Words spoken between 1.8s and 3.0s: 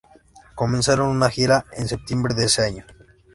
septiembre de ese año.